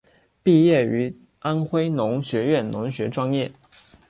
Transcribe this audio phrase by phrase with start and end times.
[0.41, 3.51] 毕业于安徽农学院农学专业。